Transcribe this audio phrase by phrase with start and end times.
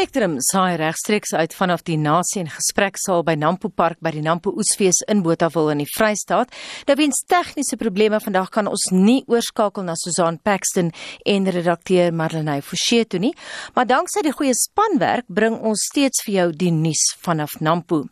[0.00, 4.48] Spectrum saai regstreeks uit vanaf die nasie en gespreksaal by Nampo Park by die Nampo
[4.56, 6.54] Oesfees in Botawil in die Vrystaat.
[6.88, 10.88] Nou weens tegniese probleme vandag kan ons nie oorskakel na Susan Paxton
[11.28, 13.34] en redakteur Marlenae Forsie toe nie,
[13.76, 18.06] maar danksy die goeie spanwerk bring ons steeds vir jou die nuus vanaf Nampo.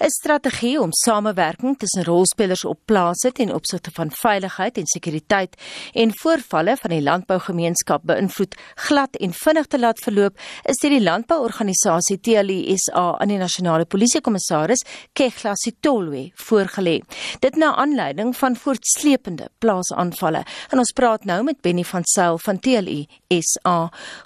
[0.00, 5.54] 'n Strategie om samewerking tussen rolspelers op plase ten opsigte van veiligheid en sekuriteit
[5.94, 8.58] en voorvalle van die landbougemeenskap beïnvloed
[8.88, 10.34] glad en vinnig te laat verloop
[10.64, 14.80] is deur die landbouorganisasie TLISA aan die nasionale polisiekommissaris
[15.12, 17.02] Kegla Sitolwe voorgelê.
[17.40, 20.42] Dit na aanleiding van voortsleepende plaasaanvalle.
[20.72, 23.76] En ons praat nou met Benny van Sail van TLISA.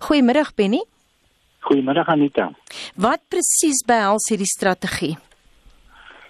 [0.07, 0.83] Goeiemiddag Benny.
[1.67, 2.53] Goeiemiddag Anita.
[2.95, 5.17] Wat presies behels hierdie strategie?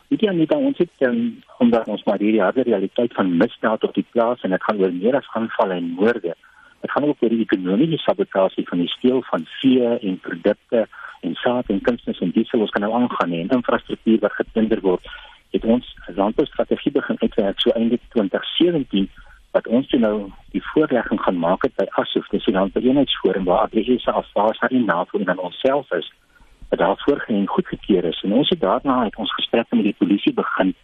[0.08, 3.94] Dit nie dan ons het um, omdat ons maar hierdie harde realiteit van misdaad op
[3.94, 6.34] die plaas en dit gaan oor meer as aanvalle en moorde.
[6.82, 10.86] Dit gaan ook oor die ekonomiese sabotasie van die steel van vee en produkte
[11.20, 12.60] en saad en kunsmis en diesel.
[12.60, 15.06] Ons kan nou aangaan en infrastruktuur wat gebinder word.
[15.54, 19.10] Het ons landboustrategie begin uitwerk so einde 2017
[19.52, 20.16] wat ons nou
[20.50, 25.18] die voorlegging gaan maak het by ASOF, dis die landboueenheidsforum waar AGS afvaar in NAVO
[25.18, 26.12] en onsself is
[26.70, 28.22] wat daar voorgeen goedgekeur is.
[28.24, 30.74] En ons het daarna het ons gesprekke met die polisie begin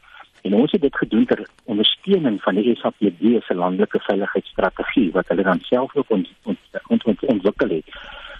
[0.43, 5.43] En ons het dit gedoen ter ondersteuning van die SAPD se landelike veiligheidsstrategie wat hulle
[5.43, 7.85] dan self ook ont, ont, ont, ont, ontwikkel het.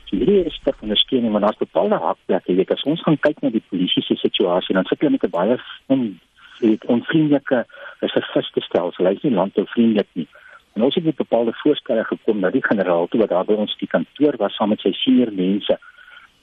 [0.05, 2.53] So hierdie is ter ondersteuning van ons bepaalde hakplekke.
[2.53, 5.25] Jy weet as ons gaan kyk na die polisie se situasie, dan sit hulle met
[5.25, 6.21] 'n baie on,
[6.61, 7.67] weet, onvriendelike
[8.01, 9.05] reserviste stelsel.
[9.05, 10.29] Hulle is nie landbouvriendelik nie.
[10.75, 13.77] En ons het met bepaalde voorstelle gekom dat die generaal toe wat daar by ons
[13.77, 15.79] die kantoor was saam met sy senior mense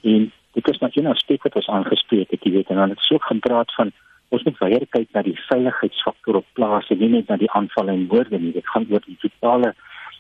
[0.03, 2.99] en dit is net 'n aspek wat ons aangespreek het, jy weet, en dan het
[2.99, 3.91] so gepraat van
[4.29, 8.07] ons moet weer kyk na die veiligheidsfaktor op plase, nie net na die aanvalle en
[8.07, 8.53] moorde nie.
[8.53, 9.73] Dit gaan oor die totale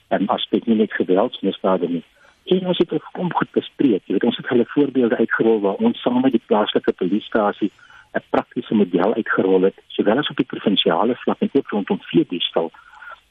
[0.09, 2.03] um, aspek nie net geweldsmisdade nie.
[2.45, 4.03] En ons het ook goed bespreek.
[4.05, 7.71] Jy weet ons het hulle voorbeelde uitgerol waar ons saam met die plaaslike polisiestasie
[8.15, 12.71] 'n praktiese model uitgerol het, sowel as op die provinsiale vlak en ook rondom veediefstal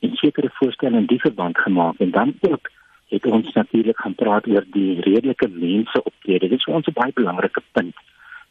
[0.01, 2.71] en sekere voorstelle in die verband gemaak en dan ook
[3.09, 6.49] het ons natuurlik gaan praat oor die redelike mense optrede.
[6.49, 7.97] Dit is ons 'n baie belangrike punt.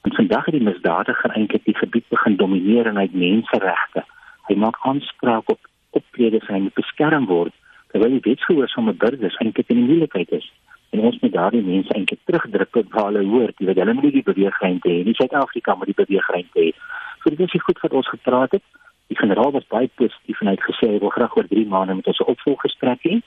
[0.04, 4.04] En vandag het die misdadiger eintlik die gebied begin domineer en hy het menseregte.
[4.50, 7.56] Hy maak aanspraak op optrede sy moet beskerm word
[7.94, 10.48] terwyl die wetsgehoorsame burgers eintlik in die moeilikheid is.
[10.92, 14.18] En ons moet daardie mense eintlik terugdruk op waar hulle hoort, jy weet hulle moet
[14.18, 15.14] die beweegruimte hê nie.
[15.20, 16.74] Suid-Afrika moet die beweegruimte hê.
[17.22, 18.66] So dit is goed wat ons gepraat het.
[19.14, 21.96] Die generaal was baie positief en hy het gesê hy wil graag oor 3 maande
[22.02, 23.22] met ons 'n opvolggesprek hê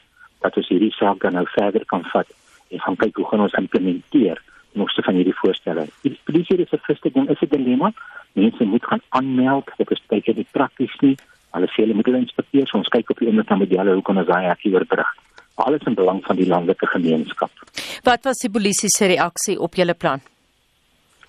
[0.44, 2.28] dat ons hierdie saak dan nou verder kan vat
[2.70, 4.42] en gaan kyk hoe gaan ons implementeer
[4.76, 5.86] moeste van hierdie voorstelle.
[6.04, 7.92] Die polisie is verfriste ding is 'n dilemma.
[8.32, 11.16] Mense moet gaan aanmeld, dit is baie nie prakties nie.
[11.50, 14.18] Hulle sê hulle moet hulle inspekteer, ons kyk op die oomblik na modelle hoe kan
[14.18, 15.10] ons daai akkie oorbrug.
[15.54, 17.50] Alles in belang van die landelike gemeenskap.
[18.04, 20.20] Wat was die polisie se reaksie op julle plan?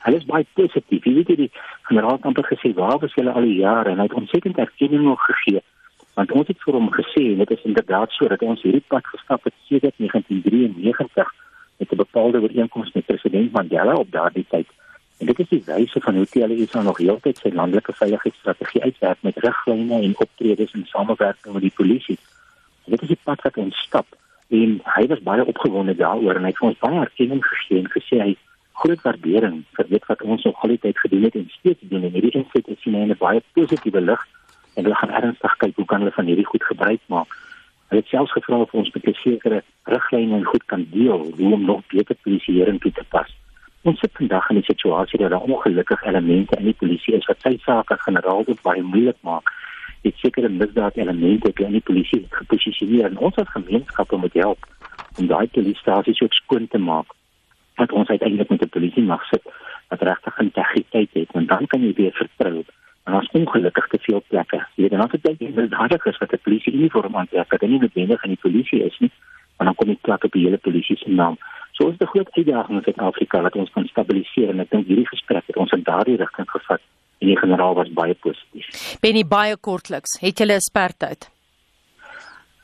[0.05, 1.03] Hulle is baie positief.
[1.03, 1.51] Jy weet die
[1.89, 5.21] generaal het gesê, "Waar was julle al die jare?" en hy het ontsettend erkenning nog
[5.21, 5.61] gegee.
[6.13, 9.43] Want ons het vir hom gesê, dit is inderdaad so dat ons hierdie pad gestap
[9.43, 11.33] het sedert 1993
[11.77, 14.67] met 'n bepaalde ooreenkoms met president Mandela op daardie tyd.
[15.17, 19.17] En dit is die wyse van hoe TLS nou nog heeltyd sy landelike veiligheidsstrategie uitwerk
[19.21, 22.17] met riglyne en optredes in samewerking met die polisie.
[22.85, 24.05] En dit is die pad wat ons stap
[24.47, 28.19] en hy was baie opgewonde daaroor en hy het ons baie erkenning gegee en gesê
[28.21, 28.35] hy
[28.79, 32.35] groot waardering vir dit wat ons nog altyd gedoen het en steeds doen en hierdie
[32.39, 34.27] inset is in 'n baie positiewe lig
[34.75, 37.31] en hulle gaan ernstig kyk hoe kan hulle van hierdie goed gebruik maak.
[37.87, 41.53] Hulle het selfs gevra of ons met 'n sekere riglyne en goed kan deel hoe
[41.53, 43.35] om nog beter polisieering toe te pas.
[43.81, 47.41] Ons sit vandag in 'n situasie waar daar ongelukkige elemente in die polisie is wat
[47.41, 49.51] sy sake generaal ook baie moeilik maak.
[50.01, 54.59] Dit sekere misdaad elemente in die polisie geposisioneer en ons as gemeenskap moet help
[55.17, 57.07] om daai polisiestasies ook skoon te maak.
[57.75, 59.43] Dat ons uiteindelik met 'n polisie mag sit
[59.87, 62.63] wat regtig integriteit het en dan kan jy weer vertrou
[63.07, 64.57] En ons ongelukkig te veel plekke.
[64.75, 67.59] Jy weet, dan as dit jy wil dadelik is wat 'n polisie uniform aantrek, dat
[67.59, 69.11] dit nie noodwendig in die polisie is nie,
[69.55, 71.37] maar dan kom jy plek op die hele polisie se naam.
[71.71, 74.87] So is dit 'n groot uitdaging in Suid-Afrika dat ons kan stabiliseer en ek dink
[74.87, 76.81] hierdie gesprek het ons in daardie rigting gevat
[77.19, 78.97] en die generaal was baie positief.
[78.99, 81.31] Benny baie kortliks, het jy 'n spertyd?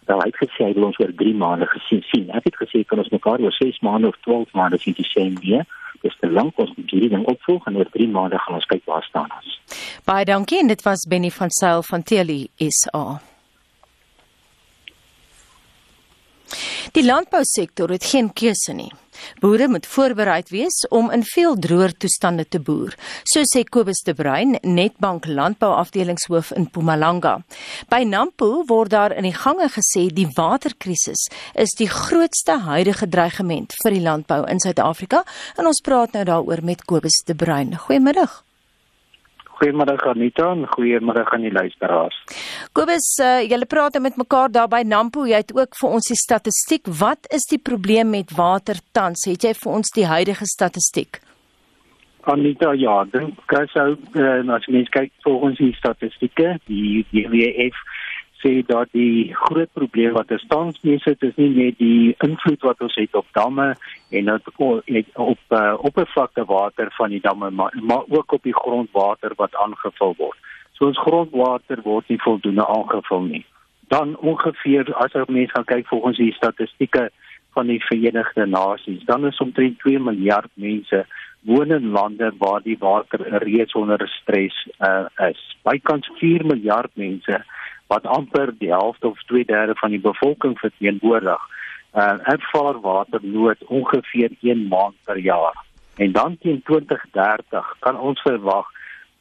[0.06, 2.30] Wel, hy het gesê hy wil ons oor 3 maande gesien sien.
[2.30, 5.38] Ek het gesê kan ons mekaar oor 6 maande of 12 maande sien te sien
[5.42, 5.62] nie.
[6.04, 8.84] Dis te lank ons moet hierdie ding opvolg en oor 3 maande gaan ons kyk
[8.90, 9.60] waar staan ons.
[10.08, 13.06] Baie dankie en dit was Benny van Sail van Teli SA.
[16.94, 18.92] Die landbousektor het geen keuse nie.
[19.42, 24.14] Boere moet voorbereid wees om in veel droër toestande te boer, so sê Kobus de
[24.14, 27.40] Bruin, Netbank landbouafdelingshoof in Mpumalanga.
[27.90, 33.76] By Nampo word daar in die gange gesê die waterkrisis is die grootste huidige dreigement
[33.84, 35.24] vir die landbou in Suid-Afrika
[35.58, 37.78] en ons praat nou daaroor met Kobus de Bruin.
[37.78, 38.43] Goeiemiddag.
[39.64, 42.16] Goeiemôre Anita en goeiemôre aan die luisteraars.
[42.76, 45.24] Kobus, uh, julle praat met mekaar daar by Nampo.
[45.24, 46.90] Jy het ook vir ons die statistiek.
[47.00, 49.24] Wat is die probleem met water tans?
[49.30, 51.22] Het jy vir ons die huidige statistiek?
[52.28, 57.80] Anita, ja, dink ek sou uh, as mens kyk volgens die statistieke, die WWF
[58.44, 62.62] sê dat die groot probleem wat ons tans mee sit is nie net die invloed
[62.68, 63.74] wat ons het op damme
[64.12, 69.34] en op op uh, oppervlakte water van die damme maar, maar ook op die grondwater
[69.36, 70.38] wat aangevul word.
[70.74, 73.46] So ons grondwater word nie voldoende aangevul nie.
[73.88, 77.10] Dan ongeveer as ons mense gaan kyk volgens die statistieke
[77.54, 81.06] van die Verenigde Nasies, dan is omtrent 2 miljard mense
[81.46, 85.42] woon in lande waar die water reeds onder stres uh, is.
[85.68, 87.44] Bykans 4 miljard mense
[87.94, 91.42] wat amper die helfte of 2/3 van die bevolking verteenwoordig,
[91.94, 95.58] uh, ervaar waternood ongeveer 1 maand per jaar.
[95.96, 98.66] En dan teen 2030 kan ons verwag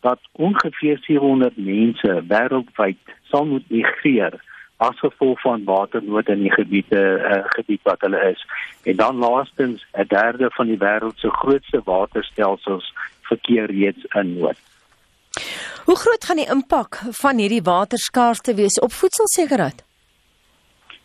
[0.00, 4.40] dat ongeveer 400 mense wêreldwyd sal moet migreer
[4.76, 8.46] as gevolg van waternood in die gebiede uh, gebied wat hulle is.
[8.82, 14.58] En dan laastens 'n derde van die wêreld se grootste waterstelsels verkeer reeds in nood.
[15.84, 19.82] Hoe groot gaan die impak van hierdie waterskaarste wees op voedselsekerheid?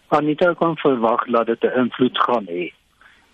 [0.08, 2.74] Anita kan verwag dat dit 'n invloed gaan hê.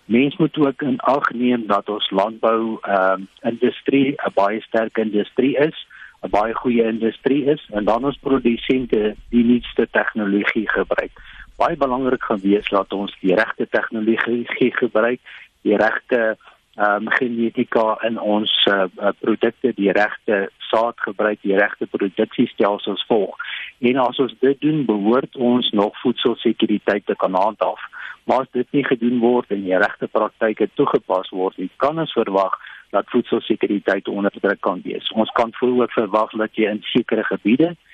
[0.04, 4.96] Mens moet ook in ag neem dat ons landbou ehm um, industrie 'n baie sterk
[4.96, 5.86] industrie is,
[6.22, 11.12] 'n baie goeie industrie is en dan ons produsente die nuutste tegnologie gebruik.
[11.56, 15.20] Baie belangrik gaan wees dat ons die regte tegnologie gebruik,
[15.62, 16.36] die regte
[16.76, 18.84] ehm um, genetika in ons uh,
[19.20, 23.36] produkte die regte saad gebruik die regte produksiestelsels volg.
[23.78, 27.80] En as ons dit doen behoort ons nog voedselsekuriteit te kan handhaaf.
[28.24, 32.12] Maar as dit nie gedoen word en die regte praktyke toegepas word nie kan ons
[32.12, 32.58] verwag
[32.90, 35.12] dat voedselsekuriteit onder druk kan wees.
[35.12, 37.93] Ons kan vooruit verwag dat jy in sekere gebiede uh,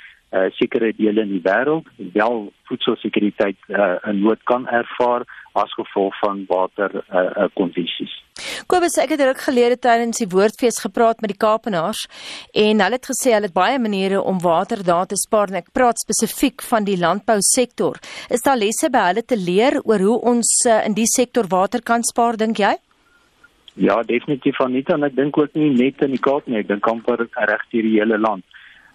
[0.55, 5.25] sekere dele in die wêreld wel voedselsekuriteit uh, in nood kan ervaar
[5.59, 8.13] as gevolg van water uh, uh, kondisies.
[8.71, 12.05] Kobus, ek het ruk gelede tydens die woordfees gepraat met die Kaapenaars
[12.55, 15.73] en hulle het gesê hulle het baie maniere om water daar te spaar en ek
[15.75, 17.99] praat spesifiek van die landbousektor.
[18.31, 21.83] Is daar lesse by hulle te leer oor hoe ons uh, in die sektor water
[21.83, 22.77] kan spaar dink jy?
[23.81, 26.71] Ja, definitief van nie en ek dink ook nie net in die Kaap nie, ek
[26.71, 28.47] dink amper reg deur die hele land.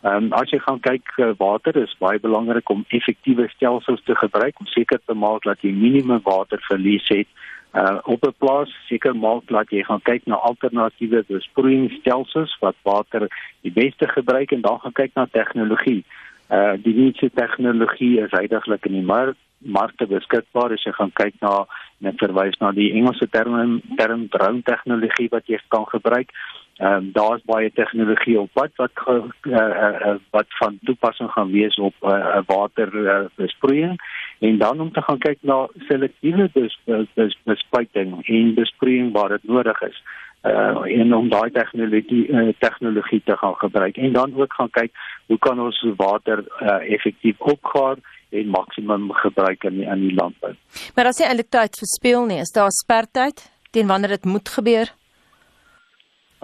[0.06, 4.16] Ehm um, as jy gaan kyk uh, water is baie belangrik om effektiewe stelsels te
[4.16, 7.30] gebruik om seker te maak dat jy minimum waterverlies het
[7.74, 13.28] uh, op 'n plaas seker maak dat jy gaan kyk na alternatiewe besproeiingsstelsels wat water
[13.62, 16.04] die beste gebruik en dan gaan kyk na tegnologie.
[16.50, 21.34] Uh die nuutste tegnologie is uitdaglik in die mark markte beskikbaar as jy gaan kyk
[21.42, 21.66] na
[21.98, 26.30] net verwys na die Engelse term term drone tegnologie wat jy kan gebruik.
[26.76, 31.76] Ehm um, daar's baie tegnologie op pad wat uh, uh, wat van toepassing gaan wees
[31.76, 33.96] op 'n uh, water uh, besproeiing
[34.40, 36.80] en dan om te gaan kyk na selektiewe bes,
[37.14, 40.04] bes, bespuiting en besproeiing waar dit nodig is.
[40.44, 44.92] Uh en om daai tegnologie uh, tegnologie te gaan gebruik en dan ook gaan kyk
[45.26, 47.96] hoe kan ons water uh, effektief opgaar
[48.30, 50.54] en maksimum gebruik in die, in die landbou.
[50.96, 54.92] Maar as jy eintlik tyd verspeel nie, is daar spertyd teen wanneer dit moet gebeur?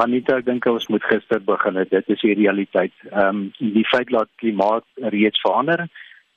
[0.02, 1.76] Anita, ek dink ons moet gister begin.
[1.92, 2.94] Dit is die realiteit.
[3.12, 3.42] Ehm um,
[3.76, 5.84] die feit dat klimaat reeds verander,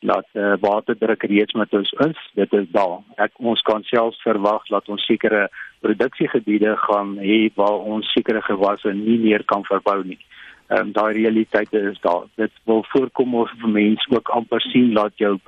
[0.04, 2.98] dat uh, waterdruk reeds met ons is, dit is daar.
[3.24, 5.46] Ek ons kan selfs verwag dat ons sekere
[5.86, 10.20] produksiegebiede gaan hê waar ons sekere gewasse nie meer kan verbou nie.
[10.68, 12.28] Ehm um, daai realiteit is daar.
[12.42, 15.38] Dit wil voorkom of mense ook amper sien dat jou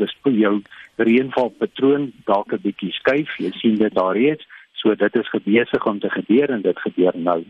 [0.40, 0.55] jou
[0.97, 3.37] reënvalpatroon dalk 'n bietjie skuif.
[3.45, 4.49] Jy sien dit daar reeds.
[4.73, 7.45] So dit is besig om te gebeur en dit gebeur nou.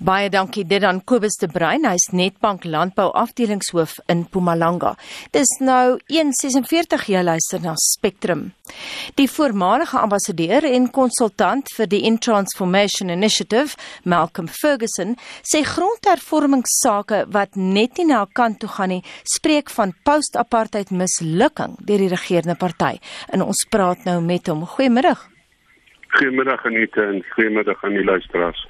[0.00, 4.94] Baie dankie dit aan Kobus de Bruin, hy's Netbank Landbou Afdelingshoof in Mpumalanga.
[5.36, 8.54] Dis nou 1:46 jy luister na Spectrum.
[9.20, 17.98] Die voormalige ambassadeur en konsultant vir die Intransformation Initiative, Malcolm Ferguson, sê grondhervormingssake wat net
[17.98, 19.04] nie na kant toe gaan nie,
[19.36, 22.96] spreek van post-apartheid mislukking deur die regerende party.
[23.28, 24.64] En ons praat nou met hom.
[24.64, 25.28] Goeiemiddag.
[26.16, 28.68] Goeiemiddag Anita en goeiemiddag aan die luisteraars.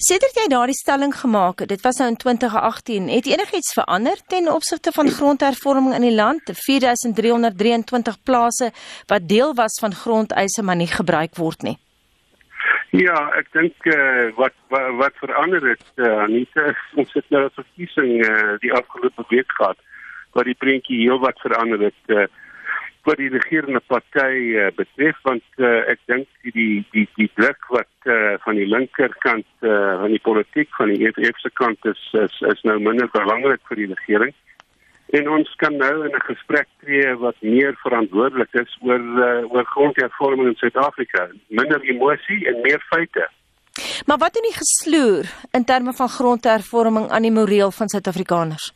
[0.00, 4.46] Sedert jy daardie stelling gemaak het, dit was nou in 2018, het enigiets verander ten
[4.48, 6.48] opsigte van grondhervorming in die land?
[6.56, 8.70] 4323 plase
[9.12, 11.76] wat deel was van grondeise maar nie gebruik word nie.
[12.96, 16.72] Ja, ek dink uh, wat, wat wat verander het, uh, Anita,
[17.04, 19.76] ons het nou 'n verkiesing uh, die afgelope week gehad
[20.32, 22.00] wat die prentjie heel wat verander het.
[22.08, 22.24] Uh,
[23.08, 28.10] wat die regerende party uh, betref want uh, ek dink die die die druk wat
[28.10, 32.40] uh, van die linkerkant uh, van die politiek van die EFF se kant is, is
[32.52, 34.34] is nou minder belangrik vir die regering.
[35.18, 39.64] En ons kan nou in 'n gesprek tree wat meer verantwoordelik is oor uh, oor
[39.64, 41.28] grondhervorming in Suid-Afrika.
[41.48, 43.28] Minder emosie en meer feite.
[44.06, 48.72] Maar wat doen die gesloer in terme van grondhervorming aan die moreel van Suid-Afrikaners?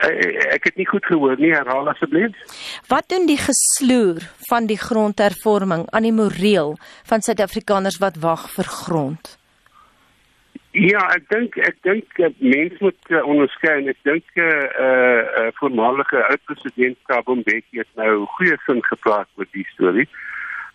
[0.00, 2.36] Uh, ek het nie goed gehoor nie, herhaal asseblief.
[2.88, 8.64] Wat doen die gesloer van die grondhervorming aan die moreel van Suid-Afrikaners wat wag vir
[8.64, 9.36] grond?
[10.70, 15.48] Ja, ek dink ek dink mense moet uh, onderskei en ek dink 'n uh, uh,
[15.58, 20.06] voormalige oud-president Thabo Mbeki het nou goeie sin gepraat met die storie.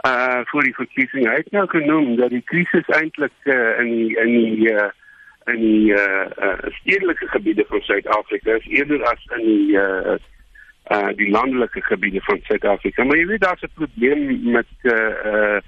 [0.04, 4.12] Uh vir die verkiesing hy het nou genoem dat die krisis eintlik uh, in die,
[4.20, 4.92] in die uh,
[5.46, 10.18] in die uh, uh stedelike gebiede van Suid-Afrika is eerder as in die uh
[10.92, 13.04] uh die landelike gebiede van Suid-Afrika.
[13.04, 15.60] Maar jy weet daar's 'n probleem met uh uh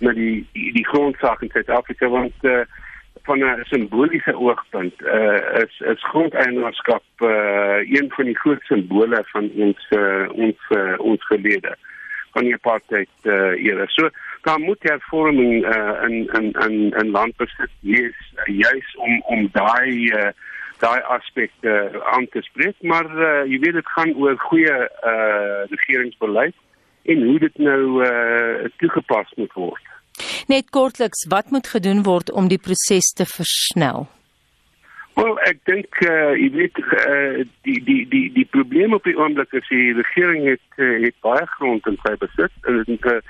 [0.00, 2.64] met die die, grondsaak in Suid-Afrika want uh
[3.22, 9.50] van 'n simboliese oogpunt uh is is grondeienaarskap uh een van die groot simbole van
[9.54, 11.76] ons uh, ons uh, ons gelede
[12.32, 13.86] van die apartheid uh, era.
[13.86, 14.08] So
[14.46, 20.06] daar moet hervorming uh, in in in in landbesit wees uh, juis om om daai
[20.20, 20.30] uh,
[20.78, 24.76] daai aspekte uh, aan te spreek, maar uh, jy weet dit gaan oor goeie
[25.12, 26.54] uh, regeringsbeleid
[27.12, 29.94] en hoe dit nou uh, toegepas moet word.
[30.46, 34.06] Net kortliks, wat moet gedoen word om die proses te versnel?
[35.16, 39.54] Wel, ek dink uh, jy weet uh, die die die die probleem op die oomblik
[39.56, 43.20] is die regering het uh, het baie grond in sy besit en uh,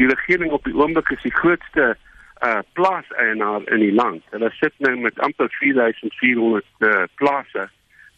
[0.00, 4.24] die regering op die oomblik is die grootste uh, plaaseienaar in die land.
[4.32, 7.68] Hulle sit nou met amper 4400 uh, plase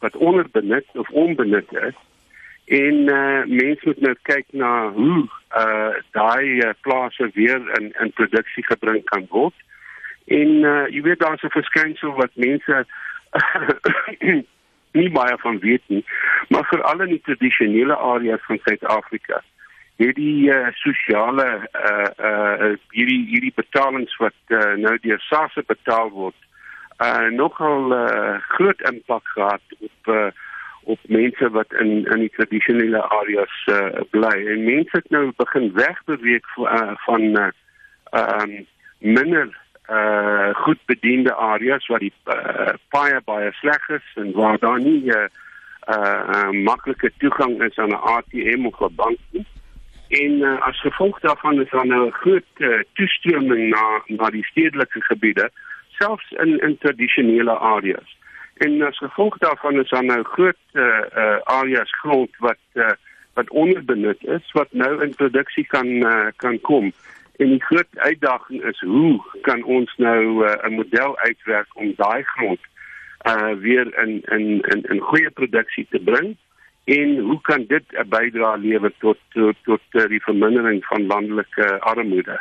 [0.05, 1.99] wat onderbenut of onbenut is.
[2.65, 5.27] En uh, mense moet nou kyk na hoe
[5.59, 9.55] uh, daai uh, plase weer in in produksie gebring kan word.
[10.31, 12.85] En uh, jy weet daar's 'n verskynsel wat mense
[14.99, 16.05] nie baie van weet nie,
[16.49, 19.43] maar veral in die tradisionele areas van Suid-Afrika
[20.07, 26.11] het die uh, sosiale uh uh hierdie hierdie betalings wat uh, nou deur SARS betaal
[26.11, 26.39] word
[27.03, 30.31] uh nogal uh, groot impak gehad op uh,
[30.85, 35.73] op mense wat in in die tradisionele areas uh, bly en mense het nou begin
[35.79, 37.51] wegbeweeg uh, van uh
[38.13, 38.67] um
[38.99, 39.49] minder
[39.91, 45.03] uh goed bediende areas waar die uh, baie baie sleg is en waar daar nie
[45.11, 45.27] uh,
[45.89, 49.47] uh, uh, maklike toegang is aan 'n ATM of 'n bank nie.
[50.13, 54.45] En uh, as gevolg daarvan is daar nou 'n groot uh, toestroming na na die
[54.45, 55.51] stedelike gebiede,
[55.89, 58.17] selfs in in tradisionele areas.
[58.57, 60.83] En as gevolg daarvan is daar nou groot uh,
[61.17, 62.91] uh, areas grond wat uh,
[63.35, 66.93] wat onderbenut is wat nou in produksie kan uh, kan kom.
[67.37, 72.23] En die groot uitdaging is hoe kan ons nou uh, 'n model uitwerk om daai
[72.23, 72.61] grond
[73.27, 76.37] uh weer in in in in goeie produksie te bring
[76.85, 81.81] en hoe kan dit 'n bydrae lewer tot tot tot uh, die vermindering van landelike
[81.81, 82.41] armoede?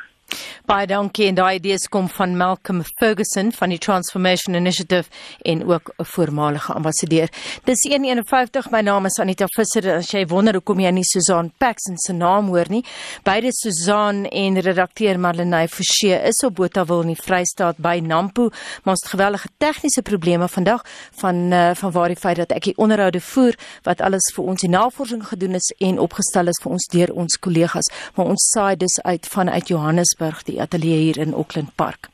[0.69, 5.09] Baie dankie en daai idees kom van Malcolm Ferguson van die Transformation Initiative
[5.41, 7.29] en ook 'n voormalige ambassadeur.
[7.63, 8.69] Dis 151.
[8.69, 9.95] My naam is Anita Visser.
[9.95, 12.85] As jy wonder hoekom jy nie Susan Paxton se naam hoor nie,
[13.23, 18.49] beide Susan en redakteur Marlenae Forsie is op Botawil in die Vrystaat by Nampo,
[18.83, 22.63] maar ons het gewellige tegniese probleme vandag van uh, van waar die feit dat ek
[22.63, 26.71] die onderhoude voer wat alles vir ons die navorsing gedoen is en opgestel is vir
[26.71, 31.33] ons deur ons kollegas, maar ons saai dus uit vanuit Johannesburg die ateljee hier in
[31.33, 32.09] Auckland Park.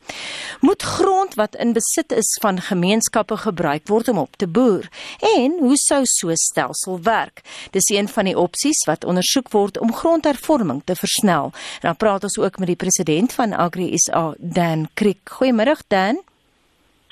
[0.61, 4.87] Moet grond wat in besit is van gemeenskappe gebruik word om op te boer?
[5.35, 7.41] En hoe sou so 'n stelsel werk?
[7.71, 11.45] Dis een van die opsies wat ondersoek word om grondhervorming te versnel.
[11.81, 15.19] En dan praat ons ook met die president van Agri SA, Dan Kriek.
[15.29, 16.21] Goeiemôre Dan.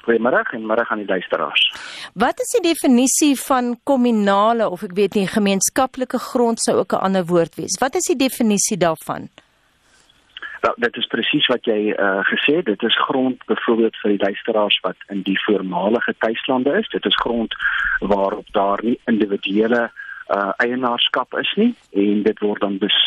[0.05, 1.63] Goeiemôre en môre aan die luisteraars.
[2.13, 7.01] Wat is die definisie van kommunale of ek weet nie gemeenskaplike grond sou ook 'n
[7.07, 7.79] ander woord wees?
[7.79, 9.29] Wat is die definisie daarvan?
[10.65, 12.65] Wel, dit is presies wat jy uh, gesê het.
[12.65, 16.89] Dit is grond byvoorbeeld vir die luisteraars wat in die voormalige tuislande is.
[16.89, 17.53] Dit is grond
[17.99, 19.91] waarop daar nie individuele
[20.33, 21.75] uh eienaarskap is nie.
[21.93, 22.97] En dit word dan bes,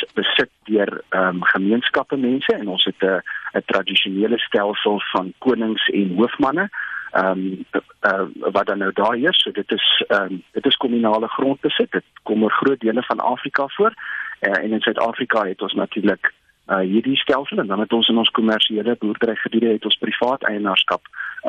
[0.71, 2.55] deur ehm um, gemeenskappe mense.
[2.55, 3.23] En ons het 'n
[3.59, 6.71] 'n tradisionele stelsel van konings en hoofmanne
[7.11, 7.65] ehm um,
[8.07, 11.91] uh, wat dan nou daar is so dit is ehm um, dit is kommunale grondbesit.
[11.91, 13.93] Dit kom oor groot dele van Afrika voor.
[14.41, 16.33] Uh, en in Suid-Afrika het ons natuurlik
[16.69, 21.03] uh hierdie stelsel en dan het ons in ons kommersiële boerderygebiede het ons privaat eienaarskap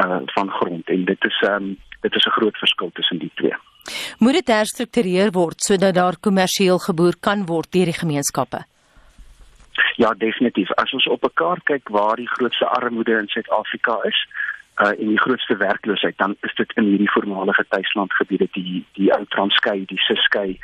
[0.04, 3.56] uh van grond en dit is um, dit is 'n groot verskil tussen die twee.
[4.18, 8.66] Moet dit herstruktureer word sodat daar kommersieel geboer kan word deur die gemeenskappe?
[9.96, 10.72] Ja, definitief.
[10.72, 14.28] As ons op 'n kaart kyk waar die grootste armoede in Suid-Afrika is,
[14.82, 19.26] uh en die grootste werkloosheid, dan is dit in hierdie voormalige tuislandgebiede, die die ou
[19.26, 20.60] Transkei, die Ciskei,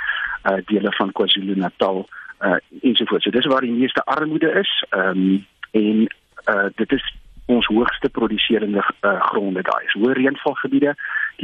[0.50, 2.07] uh dele van KwaZulu-Natal,
[2.41, 3.23] uh ensovoorts.
[3.23, 4.85] So dis waar die meeste armoede is.
[4.89, 6.07] Ehm um, en
[6.45, 7.13] uh dit is
[7.45, 9.93] ons hoogste produserende uh, gronde daai is.
[9.93, 10.95] Hoë reënvalgebiede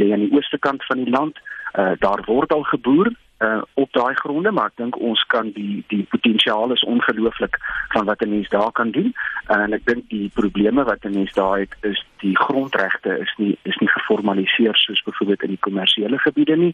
[0.01, 1.37] lê aan die ooste kant van die land.
[1.77, 5.83] Uh, daar word al geboer uh, op daai gronde, maar ek dink ons kan die
[5.93, 7.57] die potensiaal is ongelooflik
[7.93, 9.13] van wat 'n mens daar kan doen.
[9.49, 13.33] Uh, en ek dink die probleme wat 'n mens daar het is die grondregte is
[13.37, 16.73] nie is nie geformaliseer soos byvoorbeeld in die kommersiële gebiede nie.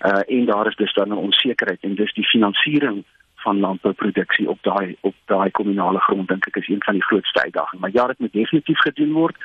[0.00, 3.04] Uh, en daar is dus dan 'n onsekerheid en dis die finansiering
[3.46, 7.42] van landbouproduksie op daai op daai kommunale grond dink ek is een van die grootste
[7.42, 7.80] uitdagings.
[7.82, 9.36] Maar ja, dit moet definitief gedoen word.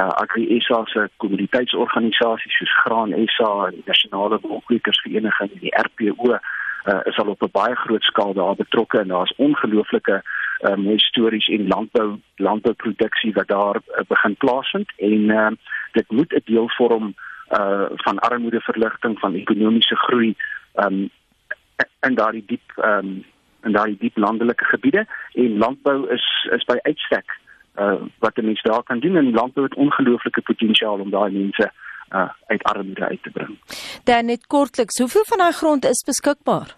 [0.00, 6.32] Uh Agri SA se kommoditeitsorganisasies soos Graan SA en die Nasionale Wolkwekersvereniging en die RPO
[6.32, 10.22] uh is al op 'n baie groot skaal daar betrokke en daar's ongelooflike
[10.60, 15.50] uh mooi stories en landbou landbouproduksie wat daar uh, begin plaasvind en uh
[15.92, 17.14] dit moet 'n deel vorm
[17.58, 20.34] uh van armoedeverligting van ekonomiese groei
[20.84, 21.10] um
[22.00, 23.24] in daardie diep um
[23.64, 26.26] in daai diep landelike gebiede en landbou is
[26.56, 27.38] is by uitstek
[27.78, 31.72] uh wat 'n mens daar kan doen en landbou het ongelooflike potensiaal om daai mense
[32.12, 33.58] uh uit armoede uit te bring.
[34.04, 36.76] Dan net kortliks, hoeveel van daai grond is beskikbaar?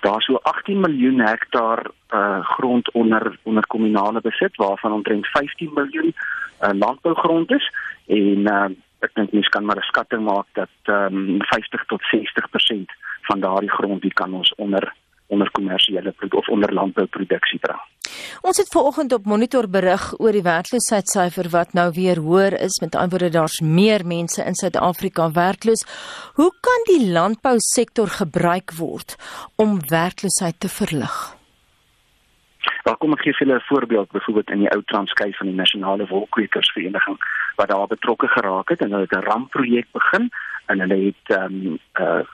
[0.00, 5.70] Daar is so 18 miljoen hektaar uh grond onder onder kommunale besit waarvan omtrent 15
[5.74, 6.14] miljoen
[6.62, 7.72] uh landbougrond is
[8.06, 12.90] en uh ek dink mens kan maar 'n skatting maak dat um, 50 tot 60%
[13.22, 14.94] van daardie grond wie kan ons onder
[15.28, 17.78] onder kommersiële of onder landbouproduksie dra.
[18.40, 22.94] Ons het vanoggend op monitor berig oor die werkloosheidssyfer wat nou weer hoër is met
[22.94, 25.84] ander woorde daar's meer mense in Suid-Afrika werkloos.
[26.34, 29.16] Hoe kan die landbousektor gebruik word
[29.56, 31.16] om werkloosheid te verlig?
[32.88, 36.06] Daar kom ek gee vir 'n voorbeeld byvoorbeeld in die ou Transkei van die Nasionale
[36.06, 37.18] Wolkwekersvereniging
[37.56, 40.30] wat daar betrokke geraak het en hulle het 'n rampprojek begin
[40.66, 42.24] en hulle het ehm um, uh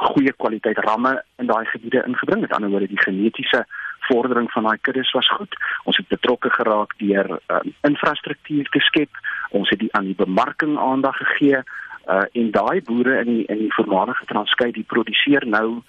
[0.00, 2.40] goeie kwaliteit ramme in daai gebiede ingebring.
[2.40, 3.64] Met ander woorde, die genetiese
[4.08, 5.54] vordering van daai kuddes was goed.
[5.84, 9.22] Ons het betrokke geraak deur um, infrastruktuur te skep.
[9.50, 11.62] Ons het die aan die bemarking aandag gegee.
[12.08, 15.82] Uh en daai boere in die in die voormalige Transkei die produseer nou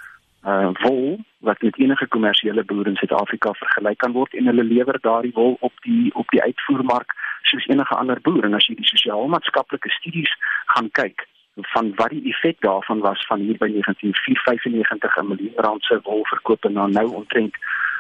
[0.44, 5.00] uh wol wat met enige kommersiële boer in Suid-Afrika vergelyk kan word en hulle lewer
[5.02, 7.16] daardie wol op die op die uitvoermark
[7.52, 10.34] soos enige ander boer en as jy die sosiaal-maatskaplike studies
[10.76, 15.84] gaan kyk van wat die effek daarvan was van hier by 1995 'n miljoen rand
[15.84, 17.56] se wolverkope na nou omtrent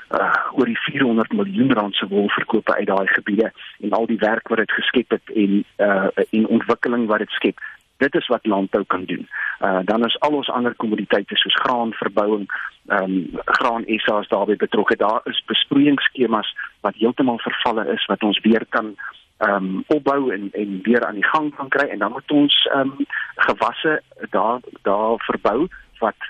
[0.09, 4.47] uh, oor die 400 miljoen rand se wolverkope uit daai gebiede en al die werk
[4.47, 7.59] wat dit geskep het en uh, en ontwikkeling wat dit skep
[8.01, 9.27] dit is wat landbou kan doen.
[9.61, 12.45] Uh dan is al ons ander kommoditeite soos graanverbouing,
[12.87, 14.95] ehm um, graan SA is daarbey betrokke.
[14.95, 18.95] Daar is besproeiingsskemas wat heeltemal vervalle is wat ons weer kan
[19.41, 22.55] ehm um, opbou en en weer aan die gang kan kry en dan moet ons
[22.73, 25.67] ehm um, gewasse daar daar verbou
[25.99, 26.29] wat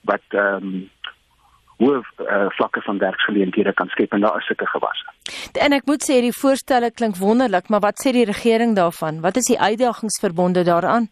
[0.00, 0.90] wat ehm um,
[1.82, 5.06] hoë uh, vlakke van werksgeleenthede kan skep en daar is sulke gewasse.
[5.64, 9.20] En ek moet sê die voorstelle klink wonderlik, maar wat sê die regering daarvan?
[9.20, 11.08] Wat is die uitdagings verbonde daaraan?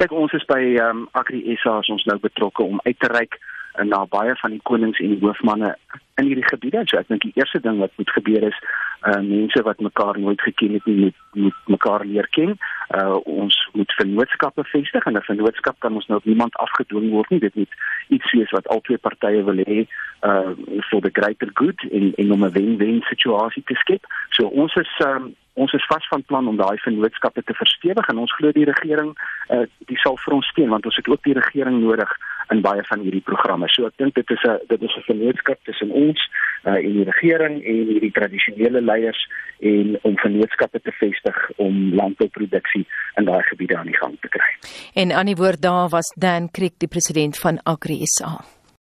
[0.00, 3.38] Kyk, ons is by ehm um, Agri SA ons nou betrokke om uit te reik
[3.74, 5.74] en na baie van die konings en hoofmanne
[6.18, 6.84] in hierdie gebiede.
[6.86, 8.58] So ek dink die eerste ding wat moet gebeur is
[9.04, 12.58] uh mense wat mekaar nooit geken het nie moet, moet mekaar leer ken.
[12.96, 17.28] Uh ons moet vennootskappe vestig en 'n vennootskap kan ons nou op niemand afgedwing word
[17.30, 17.40] nie.
[17.40, 17.72] Dit moet
[18.08, 19.86] iets wees wat al twee partye wil hê
[20.22, 20.50] uh
[20.88, 24.04] for the greater good in in 'n wen-wen situasie te skep.
[24.30, 28.18] So ons is um ons is vas van plan om daai vennootskappe te verstewig en
[28.18, 29.14] ons glo die regering
[29.48, 32.16] uh die sal vir ons steun want ons het ook die regering nodig
[32.50, 33.68] in baie van hierdie programme.
[33.68, 36.20] So ek dink dit is 'n dit is 'n vennootskap tussen ons
[36.64, 39.28] uh en die regering en hierdie tradisionele leiers
[39.60, 44.50] en om vennootskappe te vestig om landbouproduksie in daai gebiede aan die gang te kry.
[44.94, 48.63] En aan die woord daar was Dan Kriek die president van Agri SA.